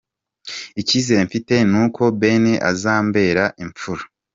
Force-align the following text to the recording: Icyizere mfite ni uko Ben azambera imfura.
Icyizere 0.81 1.21
mfite 1.27 1.53
ni 1.71 1.77
uko 1.83 2.01
Ben 2.19 2.45
azambera 2.71 3.43
imfura. 3.63 4.03